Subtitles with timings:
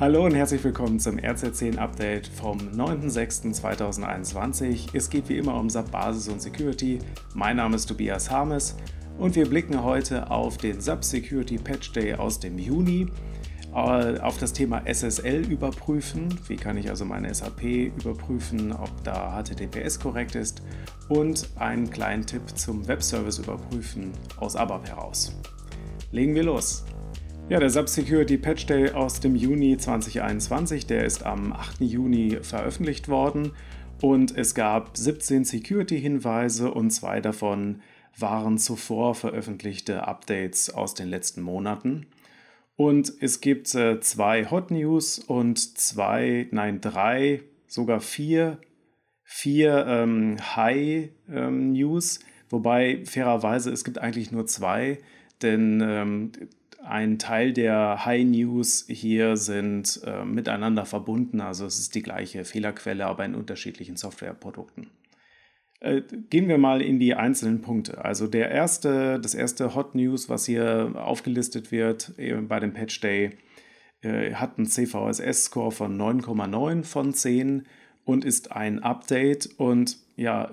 [0.00, 4.88] Hallo und herzlich willkommen zum RZ10 Update vom 9.06.2021.
[4.94, 7.00] Es geht wie immer um SAP Basis und Security.
[7.34, 8.78] Mein Name ist Tobias Harmes
[9.18, 13.08] und wir blicken heute auf den SAP Security Patch Day aus dem Juni,
[13.74, 16.30] äh, auf das Thema SSL überprüfen.
[16.48, 20.62] Wie kann ich also meine SAP überprüfen, ob da HTTPS korrekt ist
[21.10, 25.38] und einen kleinen Tipp zum Webservice überprüfen aus ABAP heraus.
[26.10, 26.86] Legen wir los.
[27.50, 31.80] Ja, der SAP Security Patch Day aus dem Juni 2021, der ist am 8.
[31.80, 33.50] Juni veröffentlicht worden
[34.00, 37.82] und es gab 17 Security-Hinweise und zwei davon
[38.16, 42.06] waren zuvor veröffentlichte Updates aus den letzten Monaten.
[42.76, 48.58] Und es gibt äh, zwei Hot News und zwei, nein, drei, sogar vier,
[49.24, 54.98] vier ähm, High ähm, News, wobei fairerweise es gibt eigentlich nur zwei,
[55.42, 56.32] denn ähm,
[56.82, 62.44] ein Teil der High News hier sind äh, miteinander verbunden, also es ist die gleiche
[62.44, 64.88] Fehlerquelle, aber in unterschiedlichen Softwareprodukten.
[65.80, 68.04] Äh, gehen wir mal in die einzelnen Punkte.
[68.04, 73.00] Also der erste, das erste Hot News, was hier aufgelistet wird äh, bei dem Patch
[73.00, 73.38] Day,
[74.02, 77.66] äh, hat einen CVSS-Score von 9,9 von 10
[78.04, 80.50] und ist ein Update und ja,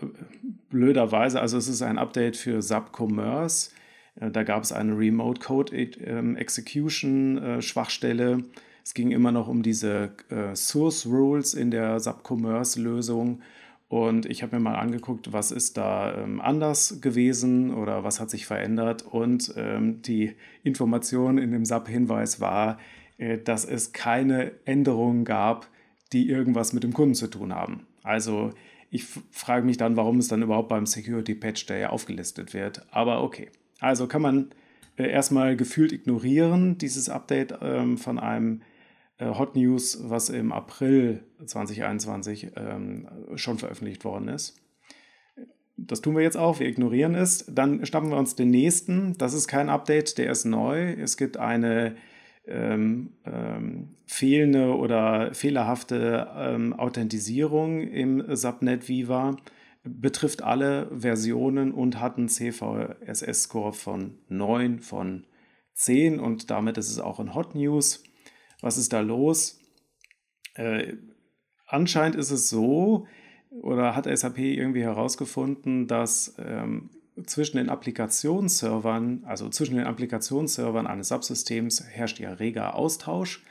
[0.70, 3.72] blöderweise, also es ist ein Update für SAP Commerce
[4.20, 8.44] da gab es eine Remote Code ähm, Execution äh, Schwachstelle.
[8.84, 13.42] Es ging immer noch um diese äh, Source Rules in der SAP Commerce Lösung.
[13.90, 18.30] Und ich habe mir mal angeguckt, was ist da ähm, anders gewesen oder was hat
[18.30, 19.04] sich verändert.
[19.04, 22.80] Und ähm, die Information in dem SAP-Hinweis war,
[23.18, 25.68] äh, dass es keine Änderungen gab,
[26.12, 27.86] die irgendwas mit dem Kunden zu tun haben.
[28.04, 28.52] Also
[28.90, 32.86] ich frage mich dann, warum es dann überhaupt beim Security Patch Day aufgelistet wird.
[32.92, 33.50] Aber okay.
[33.80, 34.50] Also kann man
[34.98, 38.62] äh, erstmal gefühlt ignorieren, dieses Update ähm, von einem
[39.18, 44.60] äh, Hot News, was im April 2021 ähm, schon veröffentlicht worden ist.
[45.78, 47.46] Das tun wir jetzt auch, wir ignorieren es.
[47.48, 49.16] Dann schnappen wir uns den nächsten.
[49.18, 50.94] Das ist kein Update, der ist neu.
[50.94, 51.96] Es gibt eine
[52.48, 59.38] ähm, ähm, fehlende oder fehlerhafte ähm, Authentisierung im Subnet Viva
[59.88, 65.26] betrifft alle Versionen und hat einen CVSS-Score von 9 von
[65.74, 68.04] 10 und damit ist es auch in Hot News.
[68.62, 69.60] Was ist da los?
[70.56, 70.96] Äh,
[71.68, 73.08] anscheinend ist es so,
[73.50, 76.90] oder hat SAP irgendwie herausgefunden, dass ähm,
[77.26, 83.44] zwischen den Applikationsservern, also zwischen den Applikationsservern eines Subsystems herrscht ja reger Austausch.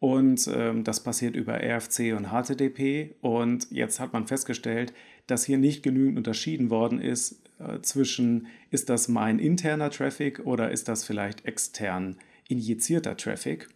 [0.00, 3.16] Und ähm, das passiert über RFC und HTTP.
[3.20, 4.92] Und jetzt hat man festgestellt,
[5.28, 10.70] dass hier nicht genügend unterschieden worden ist äh, zwischen, ist das mein interner Traffic oder
[10.72, 12.16] ist das vielleicht extern
[12.48, 13.68] injizierter Traffic.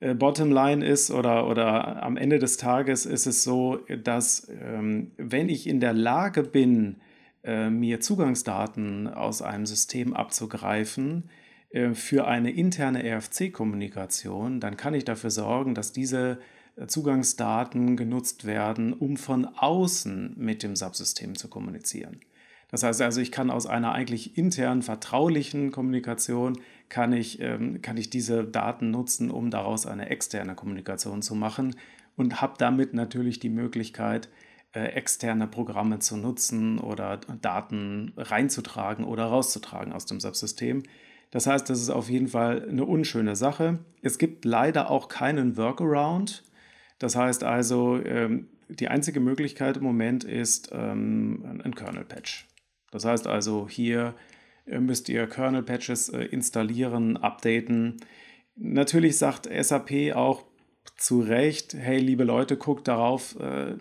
[0.00, 5.48] Äh, Bottomline ist oder, oder am Ende des Tages ist es so, dass ähm, wenn
[5.48, 6.96] ich in der Lage bin,
[7.44, 11.30] äh, mir Zugangsdaten aus einem System abzugreifen,
[11.70, 16.38] äh, für eine interne RFC-Kommunikation, dann kann ich dafür sorgen, dass diese
[16.86, 22.20] Zugangsdaten genutzt werden, um von außen mit dem Subsystem zu kommunizieren.
[22.70, 27.98] Das heißt also, ich kann aus einer eigentlich internen, vertraulichen Kommunikation, kann ich, ähm, kann
[27.98, 31.76] ich diese Daten nutzen, um daraus eine externe Kommunikation zu machen
[32.16, 34.30] und habe damit natürlich die Möglichkeit,
[34.72, 40.82] äh, externe Programme zu nutzen oder Daten reinzutragen oder rauszutragen aus dem Subsystem.
[41.30, 43.80] Das heißt, das ist auf jeden Fall eine unschöne Sache.
[44.00, 46.42] Es gibt leider auch keinen Workaround.
[47.02, 52.46] Das heißt also, ähm, die einzige Möglichkeit im Moment ist ähm, ein Kernel-Patch.
[52.92, 54.14] Das heißt also, hier
[54.66, 57.96] äh, müsst ihr Kernel-Patches äh, installieren, updaten.
[58.54, 60.44] Natürlich sagt SAP auch
[60.96, 63.74] zu Recht, hey liebe Leute, guckt darauf, äh,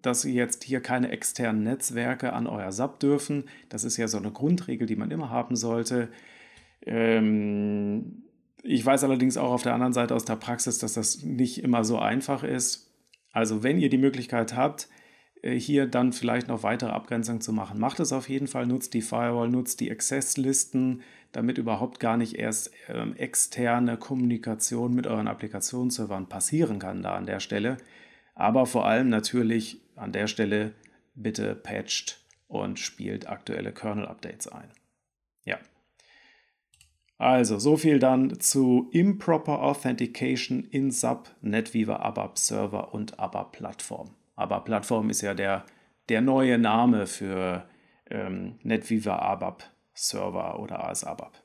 [0.00, 3.50] dass ihr jetzt hier keine externen Netzwerke an euer SAP dürfen.
[3.68, 6.08] Das ist ja so eine Grundregel, die man immer haben sollte.
[6.86, 8.25] Ähm,
[8.62, 11.84] ich weiß allerdings auch auf der anderen Seite aus der Praxis, dass das nicht immer
[11.84, 12.90] so einfach ist.
[13.32, 14.88] Also wenn ihr die Möglichkeit habt,
[15.42, 18.94] äh, hier dann vielleicht noch weitere Abgrenzungen zu machen, macht es auf jeden Fall, nutzt
[18.94, 21.02] die Firewall, nutzt die Access-Listen,
[21.32, 27.26] damit überhaupt gar nicht erst ähm, externe Kommunikation mit euren Applikationsservern passieren kann da an
[27.26, 27.76] der Stelle.
[28.34, 30.72] Aber vor allem natürlich an der Stelle
[31.14, 34.70] bitte patcht und spielt aktuelle Kernel-Updates ein.
[35.44, 35.58] Ja.
[37.18, 44.10] Also, so viel dann zu Improper Authentication in SAP, NetWeaver, ABAP Server und ABAP Plattform.
[44.36, 45.64] ABAP Plattform ist ja der,
[46.10, 47.66] der neue Name für
[48.10, 49.64] ähm, NetWeaver ABAP
[49.94, 51.42] Server oder AS ABAP.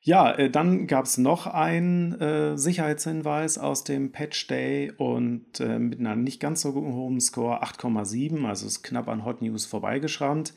[0.00, 5.80] Ja, äh, dann gab es noch einen äh, Sicherheitshinweis aus dem Patch Day und äh,
[5.80, 10.54] mit einer nicht ganz so hohen Score 8,7, also ist knapp an Hot News vorbeigeschrammt.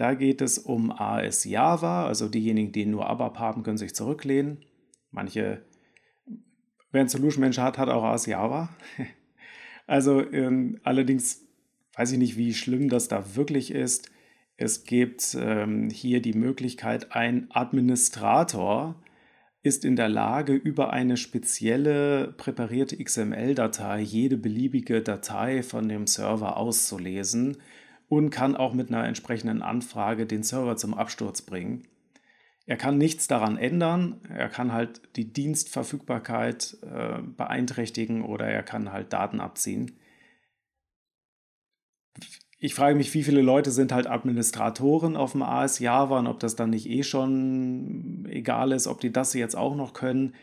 [0.00, 4.64] Da geht es um AS Java, also diejenigen, die nur ABAP haben, können sich zurücklehnen.
[5.10, 5.60] Manche,
[6.90, 8.70] wer ein Solution Manager hat, hat auch AS Java.
[9.86, 11.46] also ähm, allerdings
[11.96, 14.10] weiß ich nicht, wie schlimm das da wirklich ist.
[14.56, 18.94] Es gibt ähm, hier die Möglichkeit, ein Administrator
[19.62, 26.56] ist in der Lage, über eine spezielle präparierte XML-Datei jede beliebige Datei von dem Server
[26.56, 27.58] auszulesen
[28.10, 31.88] und kann auch mit einer entsprechenden Anfrage den Server zum Absturz bringen.
[32.66, 38.92] Er kann nichts daran ändern, er kann halt die Dienstverfügbarkeit äh, beeinträchtigen oder er kann
[38.92, 39.96] halt Daten abziehen
[42.62, 46.40] ich frage mich, wie viele Leute sind halt Administratoren auf dem AS Java und ob
[46.40, 50.34] das dann nicht eh schon egal ist, ob die das jetzt auch noch können.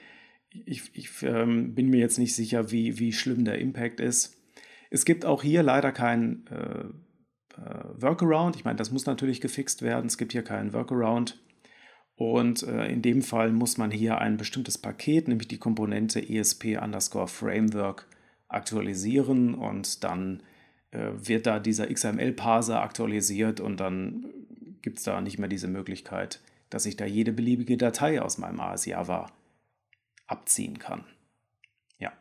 [0.66, 4.36] Ich, ich ähm, bin mir jetzt nicht sicher, wie, wie schlimm der Impact ist.
[4.90, 6.86] Es gibt auch hier leider keinen äh,
[7.96, 8.56] Workaround.
[8.56, 10.08] Ich meine, das muss natürlich gefixt werden.
[10.08, 11.40] Es gibt hier keinen Workaround.
[12.16, 16.78] Und äh, in dem Fall muss man hier ein bestimmtes Paket, nämlich die Komponente ESP
[16.82, 18.08] underscore Framework,
[18.48, 20.42] aktualisieren und dann
[20.92, 24.26] äh, wird da dieser XML-Parser aktualisiert und dann
[24.82, 28.60] gibt es da nicht mehr diese Möglichkeit, dass ich da jede beliebige Datei aus meinem
[28.60, 29.32] AS Java
[30.28, 31.06] abziehen kann.
[32.00, 32.14] Ja.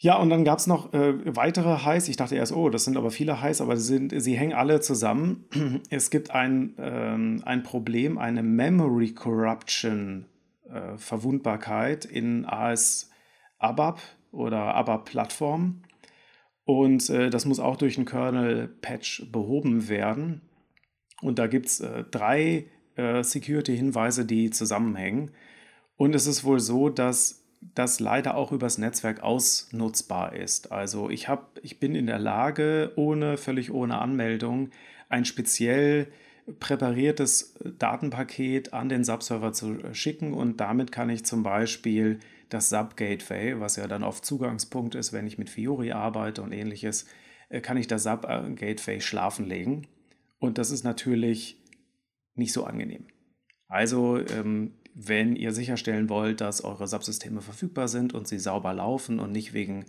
[0.00, 2.08] Ja, und dann gab es noch äh, weitere Highs.
[2.08, 4.80] Ich dachte erst, oh, das sind aber viele Highs, aber sie, sind, sie hängen alle
[4.80, 5.44] zusammen.
[5.90, 10.26] Es gibt ein, ähm, ein Problem, eine Memory Corruption
[10.70, 13.10] äh, Verwundbarkeit in AS
[13.58, 14.00] ABAP
[14.30, 15.82] oder ABAP Plattform.
[16.64, 20.42] Und äh, das muss auch durch einen Kernel-Patch behoben werden.
[21.22, 25.32] Und da gibt es äh, drei äh, Security-Hinweise, die zusammenhängen.
[25.96, 30.72] Und es ist wohl so, dass das leider auch übers Netzwerk ausnutzbar ist.
[30.72, 34.70] Also ich, hab, ich bin in der Lage, ohne, völlig ohne Anmeldung,
[35.08, 36.08] ein speziell
[36.60, 43.60] präpariertes Datenpaket an den Subserver zu schicken und damit kann ich zum Beispiel das Sub-Gateway,
[43.60, 47.06] was ja dann oft Zugangspunkt ist, wenn ich mit Fiori arbeite und ähnliches,
[47.50, 49.86] äh, kann ich das Sub-Gateway schlafen legen.
[50.38, 51.62] Und das ist natürlich
[52.34, 53.06] nicht so angenehm.
[53.66, 59.20] Also, ähm, wenn ihr sicherstellen wollt, dass eure Subsysteme verfügbar sind und sie sauber laufen
[59.20, 59.84] und nicht wegen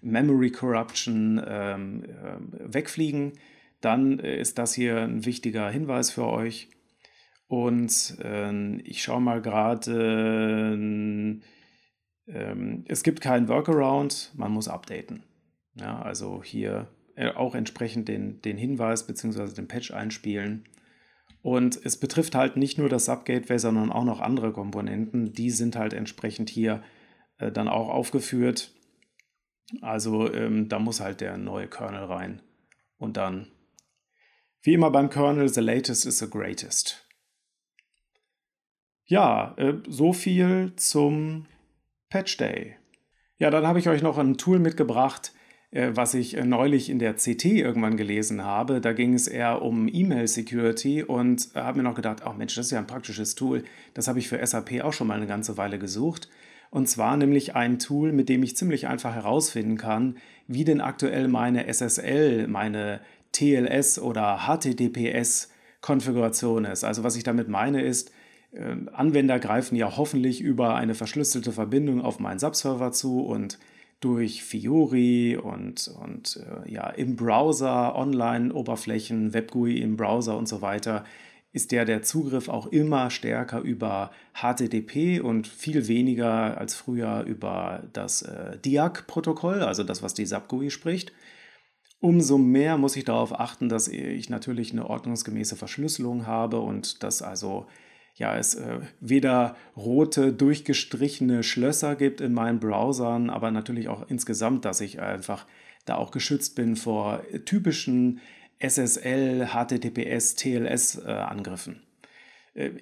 [0.00, 3.32] Memory Corruption ähm, äh, wegfliegen,
[3.80, 6.68] dann äh, ist das hier ein wichtiger Hinweis für euch.
[7.48, 9.90] Und äh, ich schaue mal gerade,
[10.72, 11.40] äh,
[12.32, 15.24] ähm, es gibt keinen Workaround, man muss updaten.
[15.74, 19.54] Ja, also hier äh, auch entsprechend den, den Hinweis bzw.
[19.54, 20.64] den Patch einspielen.
[21.42, 25.32] Und es betrifft halt nicht nur das Subgateway, sondern auch noch andere Komponenten.
[25.32, 26.82] Die sind halt entsprechend hier
[27.38, 28.72] äh, dann auch aufgeführt.
[29.80, 32.42] Also ähm, da muss halt der neue Kernel rein.
[32.96, 33.48] Und dann,
[34.62, 37.08] wie immer beim Kernel, the latest is the greatest.
[39.04, 41.46] Ja, äh, so viel zum
[42.08, 42.76] Patch Day.
[43.38, 45.32] Ja, dann habe ich euch noch ein Tool mitgebracht,
[45.72, 48.80] was ich äh, neulich in der CT irgendwann gelesen habe.
[48.80, 52.72] Da ging es eher um E-Mail-Security und habe mir noch gedacht, ach Mensch, das ist
[52.72, 53.64] ja ein praktisches Tool.
[53.94, 56.28] Das habe ich für SAP auch schon mal eine ganze Weile gesucht.
[56.70, 61.28] Und zwar nämlich ein Tool, mit dem ich ziemlich einfach herausfinden kann, wie denn aktuell
[61.28, 63.00] meine SSL, meine
[63.32, 65.50] TLS oder HTTPS
[65.80, 66.84] Konfiguration ist.
[66.84, 68.12] Also was ich damit meine ist,
[68.52, 73.58] äh, Anwender greifen ja hoffentlich über eine verschlüsselte Verbindung auf meinen Subserver zu und
[74.02, 81.04] durch Fiori und, und äh, ja, im Browser, Online-Oberflächen, WebGUI im Browser und so weiter,
[81.52, 87.84] ist der, der Zugriff auch immer stärker über HTTP und viel weniger als früher über
[87.92, 91.12] das äh, DIAC-Protokoll, also das, was die SubGUI spricht.
[92.00, 97.22] Umso mehr muss ich darauf achten, dass ich natürlich eine ordnungsgemäße Verschlüsselung habe und dass
[97.22, 97.66] also
[98.14, 104.64] ja, es äh, weder rote, durchgestrichene Schlösser gibt in meinen Browsern, aber natürlich auch insgesamt,
[104.64, 105.46] dass ich einfach
[105.84, 108.20] da auch geschützt bin vor typischen
[108.58, 111.82] SSL, HTTPS, TLS-Angriffen.
[112.54, 112.72] Äh, äh,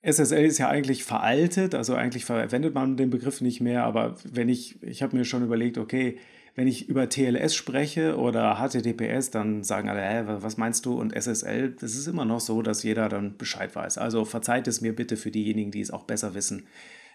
[0.00, 4.48] SSL ist ja eigentlich veraltet, also eigentlich verwendet man den Begriff nicht mehr, aber wenn
[4.48, 6.18] ich, ich habe mir schon überlegt, okay,
[6.58, 10.98] wenn ich über TLS spreche oder HTTPS, dann sagen alle, hä, was meinst du?
[10.98, 13.96] Und SSL, das ist immer noch so, dass jeder dann Bescheid weiß.
[13.96, 16.66] Also verzeiht es mir bitte für diejenigen, die es auch besser wissen.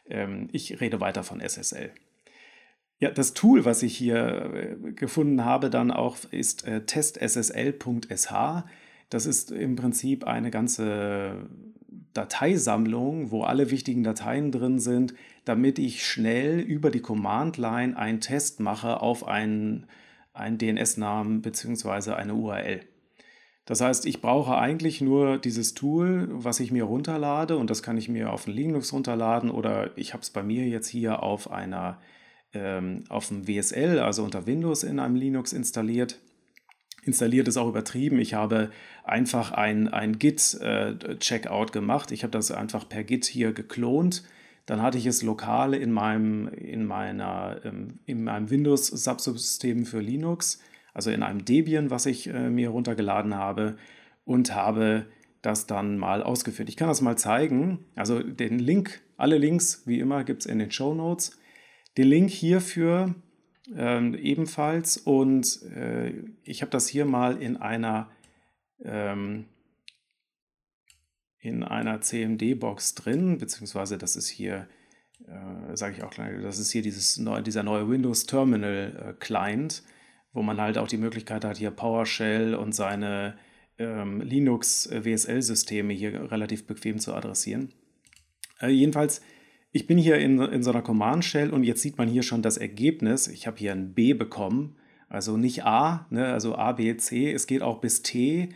[0.10, 1.92] Ähm, ich rede weiter von SSL.
[3.00, 8.64] Ja, das Tool, was ich hier äh, gefunden habe, dann auch ist äh, testssl.sh.
[9.10, 11.50] Das ist im Prinzip eine ganze
[12.14, 15.14] Dateisammlung, wo alle wichtigen Dateien drin sind,
[15.46, 19.88] damit ich schnell über die Command-Line einen Test mache auf einen,
[20.34, 22.12] einen DNS-Namen bzw.
[22.12, 22.82] eine URL.
[23.66, 27.98] Das heißt, ich brauche eigentlich nur dieses Tool, was ich mir runterlade und das kann
[27.98, 31.50] ich mir auf dem Linux runterladen oder ich habe es bei mir jetzt hier auf
[31.50, 32.00] einer
[32.54, 36.20] ähm, auf dem WSL, also unter Windows in einem Linux installiert.
[37.06, 38.20] Installiert ist auch übertrieben.
[38.20, 38.72] Ich habe
[39.04, 42.12] einfach ein, ein Git-Checkout äh, gemacht.
[42.12, 44.24] Ich habe das einfach per Git hier geklont.
[44.66, 50.60] Dann hatte ich es lokal in meinem, in meiner, ähm, in meinem Windows-Subsystem für Linux
[50.94, 53.78] also in einem Debian, was ich äh, mir runtergeladen habe
[54.26, 55.08] und habe
[55.42, 56.70] das dann mal ausgeführt.
[56.70, 57.86] Ich kann das mal zeigen.
[57.96, 61.38] Also den Link, alle Links wie immer gibt es in den Show Notes.
[61.98, 63.16] Den Link hierfür
[63.76, 68.10] ähm, ebenfalls und äh, ich habe das hier mal in einer
[68.84, 69.46] ähm,
[71.40, 74.68] in einer CMD-Box drin, beziehungsweise das ist hier,
[75.28, 79.14] äh, sage ich auch gleich, das ist hier dieses neue, dieser neue Windows Terminal äh,
[79.20, 79.84] Client
[80.34, 83.38] wo man halt auch die Möglichkeit hat, hier PowerShell und seine
[83.78, 87.74] ähm, Linux-WSL-Systeme hier relativ bequem zu adressieren.
[88.60, 89.22] Äh, jedenfalls,
[89.74, 92.58] ich bin hier in, in so einer Command-Shell und jetzt sieht man hier schon das
[92.58, 93.28] Ergebnis.
[93.28, 94.76] Ich habe hier ein B bekommen,
[95.10, 98.50] also nicht A, ne, also A, B, C, es geht auch bis T.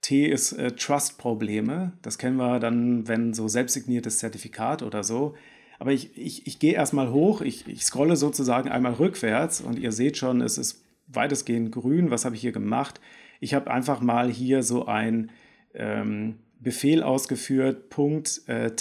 [0.00, 1.92] T ist äh, Trust-Probleme.
[2.02, 5.34] Das kennen wir dann, wenn so selbstsigniertes Zertifikat oder so.
[5.80, 9.90] Aber ich, ich, ich gehe erstmal hoch, ich, ich scrolle sozusagen einmal rückwärts und ihr
[9.90, 12.12] seht schon, es ist weitestgehend grün.
[12.12, 13.00] Was habe ich hier gemacht?
[13.40, 15.32] Ich habe einfach mal hier so ein
[15.74, 18.76] ähm, Befehl ausgeführt, Punkt, äh,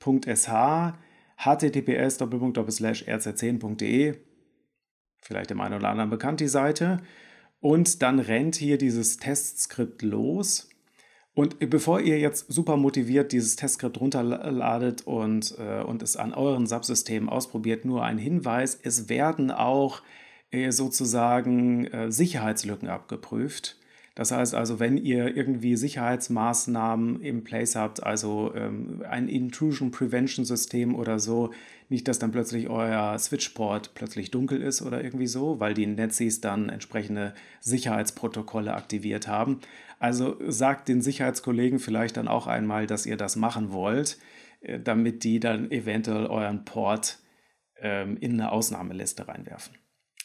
[0.00, 0.94] testssl.sh,
[1.36, 4.16] https rz10.de,
[5.22, 6.98] vielleicht dem einen oder anderen bekannt die Seite.
[7.60, 10.70] Und dann rennt hier dieses Testskript los.
[11.34, 16.66] Und bevor ihr jetzt super motiviert dieses Testskript runterladet und, äh, und es an euren
[16.66, 20.02] Subsystemen ausprobiert, nur ein Hinweis, es werden auch
[20.50, 23.79] äh, sozusagen äh, Sicherheitslücken abgeprüft.
[24.20, 30.44] Das heißt also, wenn ihr irgendwie Sicherheitsmaßnahmen im Place habt, also ähm, ein Intrusion Prevention
[30.44, 31.54] System oder so,
[31.88, 36.42] nicht, dass dann plötzlich euer Switchport plötzlich dunkel ist oder irgendwie so, weil die Netzis
[36.42, 39.60] dann entsprechende Sicherheitsprotokolle aktiviert haben.
[39.98, 44.18] Also sagt den Sicherheitskollegen vielleicht dann auch einmal, dass ihr das machen wollt,
[44.60, 47.20] äh, damit die dann eventuell euren Port
[47.78, 49.78] ähm, in eine Ausnahmeliste reinwerfen.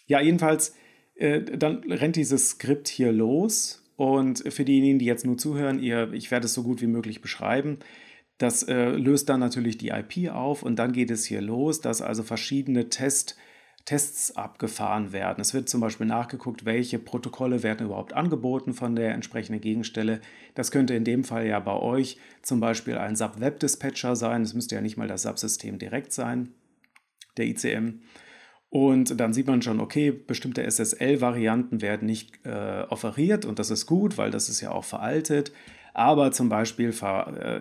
[0.05, 0.75] Ja, jedenfalls,
[1.15, 6.11] äh, dann rennt dieses Skript hier los und für diejenigen, die jetzt nur zuhören, ihr,
[6.13, 7.79] ich werde es so gut wie möglich beschreiben.
[8.37, 12.01] Das äh, löst dann natürlich die IP auf und dann geht es hier los, dass
[12.01, 13.37] also verschiedene Test,
[13.85, 15.39] Tests abgefahren werden.
[15.39, 20.19] Es wird zum Beispiel nachgeguckt, welche Protokolle werden überhaupt angeboten von der entsprechenden Gegenstelle.
[20.53, 24.41] Das könnte in dem Fall ja bei euch zum Beispiel ein SAP-Web-Dispatcher sein.
[24.41, 26.49] Es müsste ja nicht mal das SAP-System direkt sein,
[27.37, 28.01] der ICM.
[28.69, 33.86] Und dann sieht man schon, okay, bestimmte SSL-Varianten werden nicht äh, offeriert und das ist
[33.86, 35.51] gut, weil das ist ja auch veraltet.
[35.93, 37.60] Aber zum Beispiel äh,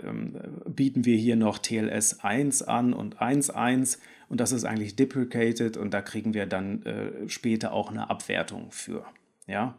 [0.69, 5.95] bieten wir hier noch TLS 1 an und 1.1 und das ist eigentlich deprecated und
[5.95, 9.05] da kriegen wir dann äh, später auch eine Abwertung für.
[9.47, 9.79] Ja?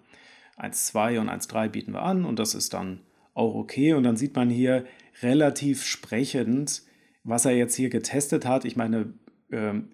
[0.57, 3.01] 1.2 und 1.3 bieten wir an und das ist dann
[3.33, 3.93] auch okay.
[3.93, 4.85] Und dann sieht man hier
[5.21, 6.83] relativ sprechend,
[7.25, 8.63] was er jetzt hier getestet hat.
[8.63, 9.13] Ich meine,
[9.51, 9.89] ähm,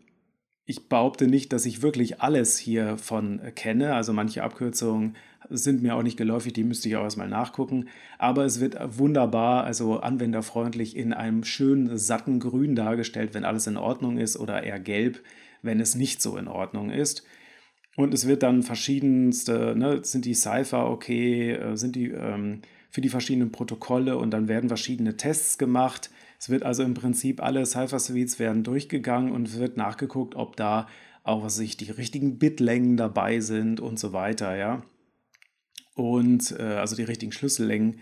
[0.71, 3.93] ich behaupte nicht, dass ich wirklich alles hiervon äh, kenne.
[3.93, 5.15] Also manche Abkürzungen
[5.49, 7.89] sind mir auch nicht geläufig, die müsste ich auch erstmal nachgucken.
[8.17, 13.77] Aber es wird wunderbar, also anwenderfreundlich in einem schönen, satten Grün dargestellt, wenn alles in
[13.77, 15.21] Ordnung ist, oder eher gelb,
[15.61, 17.23] wenn es nicht so in Ordnung ist.
[17.97, 22.61] Und es wird dann verschiedenste, ne, sind die Cypher okay, äh, sind die ähm,
[22.91, 27.39] für die verschiedenen Protokolle und dann werden verschiedene Tests gemacht es wird also im Prinzip
[27.39, 30.87] alle Cypher-Suites werden durchgegangen und wird nachgeguckt, ob da
[31.23, 34.81] auch was sich die richtigen Bitlängen dabei sind und so weiter, ja.
[35.93, 37.99] Und äh, also die richtigen Schlüssellängen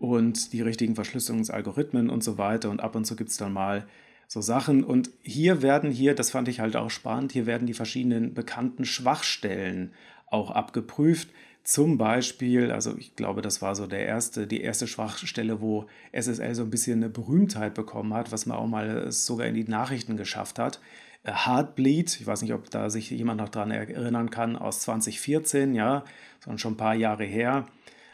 [0.00, 2.70] und die richtigen Verschlüsselungsalgorithmen und so weiter.
[2.70, 3.86] Und ab und zu gibt es dann mal
[4.26, 4.82] so Sachen.
[4.82, 8.84] Und hier werden hier, das fand ich halt auch spannend, hier werden die verschiedenen bekannten
[8.84, 9.92] Schwachstellen
[10.26, 11.28] auch abgeprüft.
[11.66, 16.54] Zum Beispiel, also ich glaube, das war so der erste, die erste Schwachstelle, wo SSL
[16.54, 20.16] so ein bisschen eine Berühmtheit bekommen hat, was man auch mal sogar in die Nachrichten
[20.16, 20.80] geschafft hat.
[21.24, 25.74] Äh, Heartbleed, ich weiß nicht, ob da sich jemand noch dran erinnern kann, aus 2014,
[25.74, 26.04] ja,
[26.38, 27.66] sondern schon ein paar Jahre her.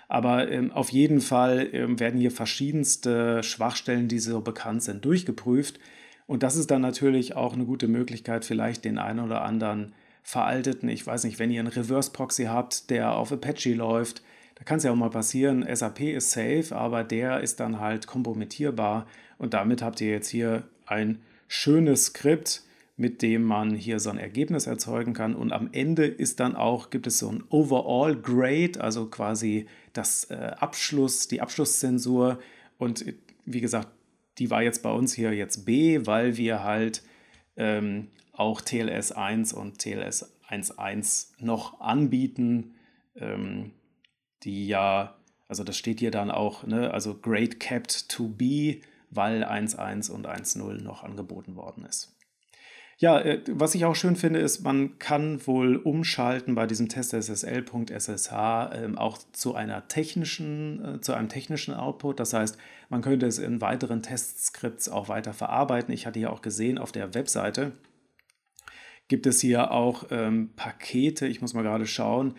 [0.09, 5.79] Aber ähm, auf jeden Fall ähm, werden hier verschiedenste Schwachstellen, die so bekannt sind, durchgeprüft.
[6.27, 9.93] Und das ist dann natürlich auch eine gute Möglichkeit, vielleicht den einen oder anderen
[10.23, 14.23] veralteten, ich weiß nicht, wenn ihr einen Reverse Proxy habt, der auf Apache läuft,
[14.55, 18.07] da kann es ja auch mal passieren, SAP ist safe, aber der ist dann halt
[18.07, 19.07] kompromittierbar
[19.39, 22.63] und damit habt ihr jetzt hier ein schönes Skript,
[22.97, 25.35] mit dem man hier so ein Ergebnis erzeugen kann.
[25.35, 30.25] Und am Ende ist dann auch, gibt es so ein Overall Grade, also quasi das
[30.31, 32.39] äh, Abschluss, die Abschlusszensur.
[32.79, 33.05] Und
[33.45, 33.89] wie gesagt,
[34.39, 37.03] die war jetzt bei uns hier jetzt B, weil wir halt
[37.57, 42.75] ähm, auch TLS 1 und TLS 1.1 noch anbieten,
[43.17, 43.73] ähm,
[44.43, 45.17] die ja,
[45.49, 50.27] also das steht hier dann auch, ne, also Grade Capped to B, weil 1.1 und
[50.27, 52.17] 1.0 noch angeboten worden ist.
[52.99, 57.13] Ja, äh, was ich auch schön finde, ist, man kann wohl umschalten bei diesem Test
[57.13, 62.21] SSL.ssh ähm, auch zu einer technischen, äh, zu einem technischen Output.
[62.21, 62.57] Das heißt,
[62.91, 65.93] man könnte es in weiteren Testskripts auch weiter verarbeiten.
[65.93, 67.73] Ich hatte ja auch gesehen auf der Webseite
[69.13, 71.27] gibt es hier auch ähm, Pakete.
[71.27, 72.35] Ich muss mal gerade schauen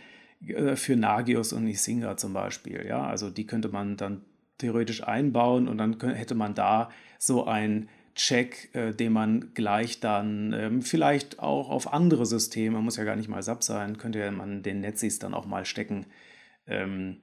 [0.48, 2.84] äh, für Nagios und Nisinga zum Beispiel.
[2.88, 4.24] Ja, also die könnte man dann
[4.58, 6.90] theoretisch einbauen und dann hätte man da
[7.20, 12.98] so ein Check, äh, den man gleich dann ähm, vielleicht auch auf andere Systeme, muss
[12.98, 16.08] ja gar nicht mal SAP sein, könnte man den Netzis dann auch mal stecken,
[16.66, 17.18] ähm,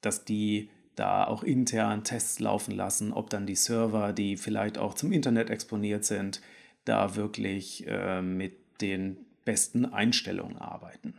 [0.00, 4.94] dass die da auch intern Tests laufen lassen, ob dann die Server, die vielleicht auch
[4.94, 6.40] zum Internet exponiert sind,
[6.84, 11.14] da wirklich äh, mit den besten Einstellungen arbeiten.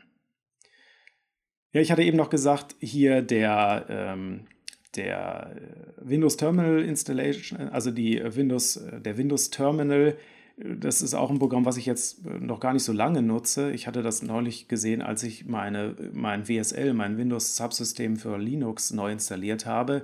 [1.73, 4.47] Ja, ich hatte eben noch gesagt, hier der ähm,
[4.95, 10.17] der äh, Windows Terminal Installation, also die äh, Windows, äh, der Windows Terminal,
[10.57, 13.71] das ist auch ein Programm, was ich jetzt noch gar nicht so lange nutze.
[13.71, 18.91] Ich hatte das neulich gesehen, als ich meine, mein WSL, mein Windows Subsystem für Linux
[18.91, 20.03] neu installiert habe.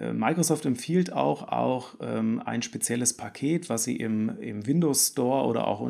[0.00, 5.66] Microsoft empfiehlt auch, auch ähm, ein spezielles Paket, was sie im, im Windows Store oder
[5.68, 5.80] auch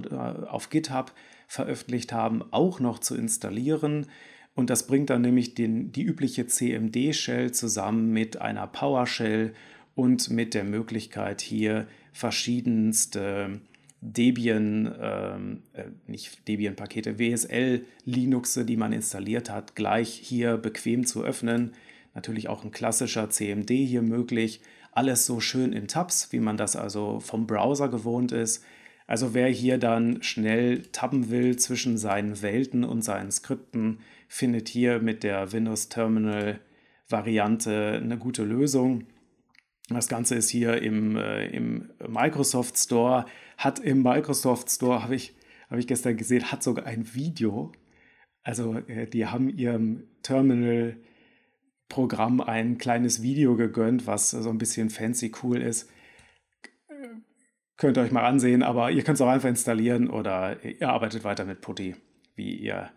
[0.48, 1.12] auf GitHub
[1.46, 4.06] veröffentlicht haben, auch noch zu installieren.
[4.54, 9.54] Und das bringt dann nämlich den, die übliche CMD-Shell zusammen mit einer PowerShell
[9.94, 13.60] und mit der Möglichkeit hier verschiedenste
[14.00, 21.72] Debian, ähm, äh, nicht Debian-Pakete, WSL-Linuxe, die man installiert hat, gleich hier bequem zu öffnen.
[22.14, 24.60] Natürlich auch ein klassischer CMD hier möglich.
[24.92, 28.64] Alles so schön in Tabs, wie man das also vom Browser gewohnt ist.
[29.06, 35.00] Also wer hier dann schnell tabben will zwischen seinen Welten und seinen Skripten, findet hier
[35.00, 36.60] mit der Windows Terminal
[37.08, 39.04] Variante eine gute Lösung.
[39.88, 43.26] Das Ganze ist hier im, äh, im Microsoft Store,
[43.58, 45.34] hat im Microsoft Store, habe ich,
[45.68, 47.72] hab ich gestern gesehen, hat sogar ein Video.
[48.42, 50.04] Also äh, die haben ihrem
[51.92, 55.90] Terminal-Programm ein kleines Video gegönnt, was so ein bisschen fancy cool ist.
[57.76, 61.24] Könnt ihr euch mal ansehen, aber ihr könnt es auch einfach installieren oder ihr arbeitet
[61.24, 61.96] weiter mit Putty,
[62.34, 62.90] wie ihr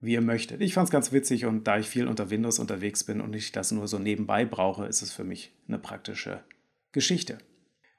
[0.00, 0.60] wie ihr möchtet.
[0.60, 3.50] Ich fand es ganz witzig und da ich viel unter Windows unterwegs bin und ich
[3.50, 6.44] das nur so nebenbei brauche, ist es für mich eine praktische
[6.92, 7.38] Geschichte.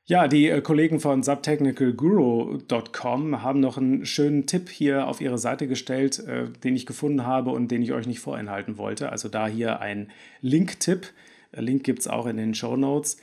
[0.09, 5.67] Ja, die äh, Kollegen von subtechnicalguru.com haben noch einen schönen Tipp hier auf ihre Seite
[5.67, 9.11] gestellt, äh, den ich gefunden habe und den ich euch nicht vorenthalten wollte.
[9.11, 10.09] Also da hier ein
[10.41, 11.11] Link-Tipp.
[11.51, 13.17] Link gibt es auch in den Show Notes.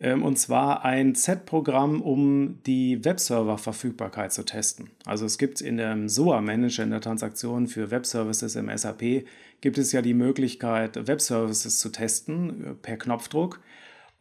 [0.00, 4.90] Ähm, und zwar ein Z-Programm, um die Webserver-Verfügbarkeit zu testen.
[5.04, 9.26] Also es gibt in dem SOA-Manager in der Transaktion für Webservices im SAP,
[9.60, 13.60] gibt es ja die Möglichkeit, Webservices zu testen äh, per Knopfdruck.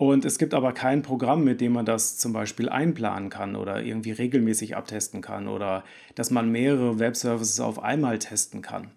[0.01, 3.83] Und es gibt aber kein Programm, mit dem man das zum Beispiel einplanen kann oder
[3.83, 5.83] irgendwie regelmäßig abtesten kann oder
[6.15, 8.89] dass man mehrere Webservices auf einmal testen kann.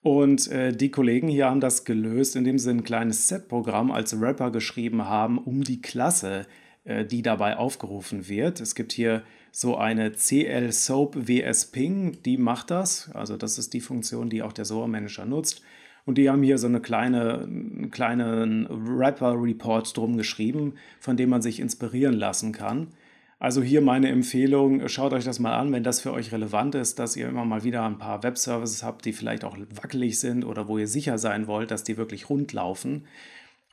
[0.00, 4.52] Und äh, die Kollegen hier haben das gelöst, indem sie ein kleines Set-Programm als Wrapper
[4.52, 6.46] geschrieben haben, um die Klasse,
[6.84, 8.60] äh, die dabei aufgerufen wird.
[8.60, 13.10] Es gibt hier so eine CL Soap WS Ping, die macht das.
[13.12, 15.62] Also das ist die Funktion, die auch der SOA Manager nutzt.
[16.08, 21.42] Und die haben hier so eine kleine, einen kleinen Wrapper-Report drum geschrieben, von dem man
[21.42, 22.86] sich inspirieren lassen kann.
[23.38, 26.98] Also hier meine Empfehlung, schaut euch das mal an, wenn das für euch relevant ist,
[26.98, 30.66] dass ihr immer mal wieder ein paar Webservices habt, die vielleicht auch wackelig sind oder
[30.66, 33.04] wo ihr sicher sein wollt, dass die wirklich rund laufen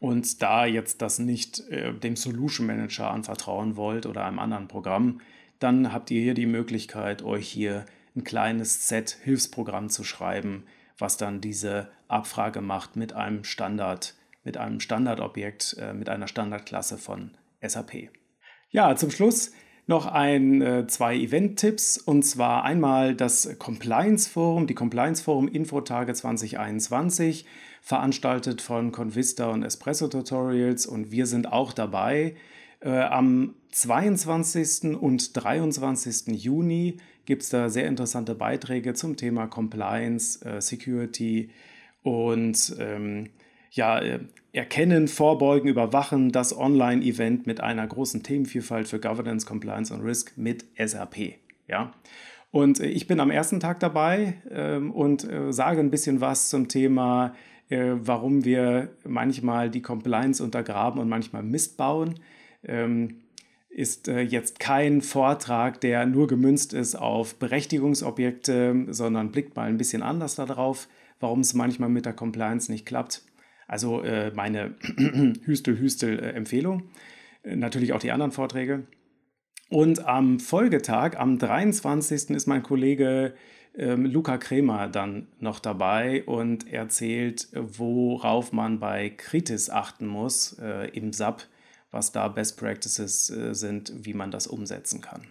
[0.01, 5.21] und da jetzt das nicht äh, dem Solution Manager anvertrauen wollt oder einem anderen Programm,
[5.59, 10.65] dann habt ihr hier die Möglichkeit, euch hier ein kleines Set Hilfsprogramm zu schreiben,
[10.97, 16.97] was dann diese Abfrage macht mit einem Standard, mit einem Standardobjekt, äh, mit einer Standardklasse
[16.97, 17.31] von
[17.61, 18.09] SAP.
[18.69, 19.51] Ja, zum Schluss
[19.87, 26.13] noch ein, äh, zwei Event-Tipps und zwar einmal das Compliance Forum, die Compliance Forum Infotage
[26.13, 27.45] 2021,
[27.81, 32.35] veranstaltet von Convista und Espresso Tutorials und wir sind auch dabei.
[32.79, 34.95] Äh, am 22.
[34.95, 36.35] und 23.
[36.35, 41.49] Juni gibt es da sehr interessante Beiträge zum Thema Compliance, äh, Security
[42.03, 43.29] und ähm,
[43.71, 44.19] ja, äh,
[44.53, 50.65] erkennen, vorbeugen, überwachen das Online-Event mit einer großen Themenvielfalt für Governance, Compliance und Risk mit
[50.77, 51.35] SAP.
[51.67, 51.93] Ja.
[52.51, 56.49] Und äh, ich bin am ersten Tag dabei ähm, und äh, sage ein bisschen was
[56.49, 57.35] zum Thema,
[57.69, 62.15] äh, warum wir manchmal die Compliance untergraben und manchmal Mist bauen.
[62.63, 63.24] Ähm,
[63.75, 69.77] ist äh, jetzt kein Vortrag, der nur gemünzt ist auf Berechtigungsobjekte, sondern blickt mal ein
[69.77, 70.87] bisschen anders darauf,
[71.19, 73.23] warum es manchmal mit der Compliance nicht klappt.
[73.67, 74.75] Also äh, meine
[75.43, 76.83] Hüstel-Hüstel-Empfehlung.
[77.43, 78.87] Äh, natürlich auch die anderen Vorträge.
[79.69, 82.29] Und am Folgetag, am 23.
[82.29, 83.33] ist mein Kollege
[83.77, 90.87] ähm, Luca Kremer dann noch dabei und erzählt, worauf man bei Kritis achten muss äh,
[90.91, 91.47] im SAP,
[91.95, 95.21] was da Best Practices äh, sind, wie man das umsetzen kann.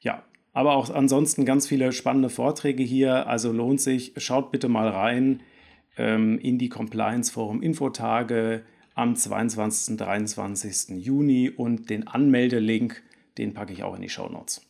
[0.00, 0.22] Ja,
[0.54, 5.40] aber auch ansonsten ganz viele spannende Vorträge hier, also lohnt sich, schaut bitte mal rein
[5.98, 9.92] ähm, in die Compliance Forum Infotage am 22.
[9.92, 11.04] und 23.
[11.04, 13.02] Juni und den Anmeldelink,
[13.36, 14.62] den packe ich auch in die Show Notes.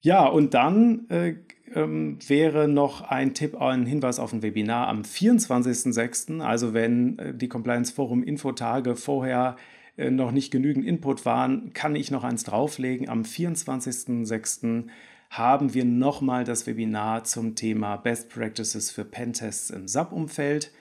[0.00, 1.34] Ja, und dann äh,
[1.74, 6.40] ähm, wäre noch ein Tipp, ein Hinweis auf ein Webinar am 24.06.
[6.40, 9.56] Also wenn äh, die Compliance Forum Infotage vorher
[9.98, 13.08] noch nicht genügend Input waren, kann ich noch eins drauflegen.
[13.08, 14.86] Am 24.06
[15.30, 20.72] haben wir nochmal das Webinar zum Thema Best Practices für Pentests im SAP-Umfeld.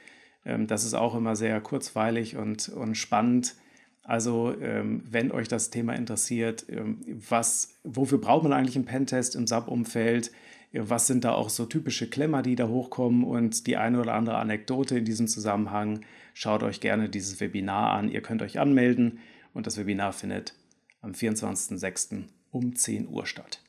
[0.45, 3.56] Ähm, das ist auch immer sehr kurzweilig und, und spannend.
[4.03, 9.36] Also, ähm, wenn euch das Thema interessiert, ähm, was, wofür braucht man eigentlich einen Pentest
[9.36, 10.32] im SAP-Umfeld?
[10.73, 14.38] Was sind da auch so typische Klemmer, die da hochkommen und die eine oder andere
[14.38, 16.01] Anekdote in diesem Zusammenhang?
[16.34, 18.10] Schaut euch gerne dieses Webinar an.
[18.10, 19.19] Ihr könnt euch anmelden
[19.53, 20.53] und das Webinar findet
[21.01, 22.23] am 24.06.
[22.51, 23.62] um 10 Uhr statt.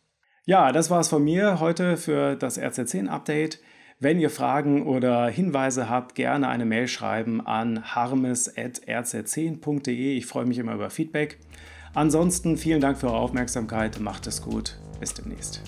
[0.45, 3.61] Ja, das war es von mir heute für das RC10-Update.
[4.01, 10.17] Wenn ihr Fragen oder Hinweise habt, gerne eine Mail schreiben an harmes.rz10.de.
[10.17, 11.39] Ich freue mich immer über Feedback.
[11.95, 14.01] Ansonsten vielen Dank für eure Aufmerksamkeit.
[14.01, 14.79] Macht es gut.
[15.01, 15.63] Bis demnächst.